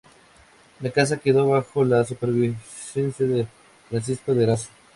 La 0.79 0.89
casa 0.89 1.19
quedó 1.19 1.47
bajo 1.49 1.85
la 1.85 2.03
superintendencia 2.03 3.23
de 3.27 3.47
Francisco 3.87 4.33
de 4.33 4.43
Eraso. 4.45 4.69